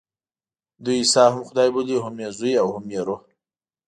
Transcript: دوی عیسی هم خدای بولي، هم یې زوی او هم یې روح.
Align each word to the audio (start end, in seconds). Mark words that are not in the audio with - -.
دوی 0.83 0.97
عیسی 1.01 1.23
هم 1.33 1.43
خدای 1.47 1.69
بولي، 1.75 1.97
هم 2.05 2.15
یې 2.23 2.29
زوی 2.37 2.53
او 2.61 2.67
هم 2.75 2.85
یې 2.93 3.01
روح. 3.07 3.21